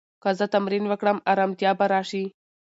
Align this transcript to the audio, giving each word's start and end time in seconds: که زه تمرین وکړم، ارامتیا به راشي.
که 0.21 0.29
زه 0.39 0.45
تمرین 0.53 0.83
وکړم، 0.87 1.17
ارامتیا 1.31 1.71
به 1.79 1.85
راشي. 1.91 2.23